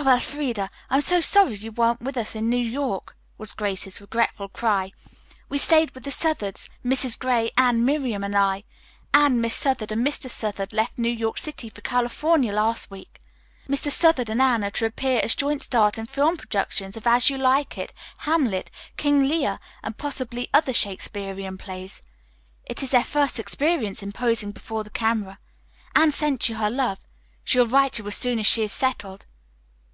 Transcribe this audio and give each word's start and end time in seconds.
"Oh, 0.00 0.08
Elfreda, 0.08 0.70
I'm 0.90 1.00
so 1.00 1.18
sorry 1.20 1.50
that 1.56 1.60
you 1.60 1.72
weren't 1.72 2.00
with 2.00 2.16
us 2.16 2.36
in 2.36 2.48
New 2.48 2.56
York," 2.64 3.16
was 3.36 3.52
Grace's 3.52 4.00
regretful 4.00 4.48
cry. 4.48 4.92
"We 5.48 5.58
stayed 5.58 5.90
with 5.90 6.04
the 6.04 6.12
Southards, 6.12 6.68
Mrs. 6.84 7.18
Gray, 7.18 7.50
Anne, 7.58 7.84
Miriam 7.84 8.22
and 8.22 8.36
I. 8.36 8.62
Anne, 9.12 9.40
Miss 9.40 9.56
Southard 9.56 9.90
and 9.90 10.06
Mr. 10.06 10.30
Southard 10.30 10.72
left 10.72 10.98
New 10.98 11.10
York 11.10 11.36
City 11.36 11.68
for 11.68 11.80
California 11.80 12.52
last 12.52 12.92
week. 12.92 13.18
Mr. 13.68 13.90
Southard 13.90 14.30
and 14.30 14.40
Anne 14.40 14.62
are 14.62 14.70
to 14.70 14.86
appear 14.86 15.20
as 15.20 15.34
joint 15.34 15.64
stars 15.64 15.98
in 15.98 16.06
film 16.06 16.36
productions 16.36 16.96
of 16.96 17.04
'As 17.04 17.28
You 17.28 17.36
Like 17.36 17.76
It,' 17.76 17.92
'Hamlet,' 18.18 18.70
'King 18.96 19.24
Lear' 19.26 19.58
and 19.82 19.98
possibly 19.98 20.48
other 20.54 20.72
Shakespearian 20.72 21.58
plays. 21.58 22.00
It 22.64 22.84
is 22.84 22.92
their 22.92 23.04
first 23.04 23.40
experience 23.40 24.02
in 24.04 24.12
posing 24.12 24.52
before 24.52 24.84
the 24.84 24.90
camera. 24.90 25.40
Anne 25.96 26.12
sent 26.12 26.48
you 26.48 26.54
her 26.54 26.70
love. 26.70 27.00
She 27.42 27.58
will 27.58 27.66
write 27.66 27.98
you 27.98 28.06
as 28.06 28.14
soon 28.14 28.38
as 28.38 28.46
she 28.46 28.62
is 28.62 28.72
settled." 28.72 29.26